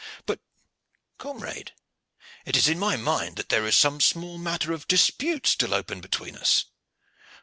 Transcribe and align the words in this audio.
But, 0.25 0.39
comrade, 1.19 1.73
it 2.43 2.57
is 2.57 2.67
in 2.67 2.79
my 2.79 2.97
mind 2.97 3.35
that 3.35 3.49
there 3.49 3.67
is 3.67 3.75
some 3.75 4.01
small 4.01 4.39
matter 4.39 4.73
of 4.73 4.87
dispute 4.87 5.45
still 5.45 5.75
open 5.75 6.01
between 6.01 6.35
us." 6.35 6.65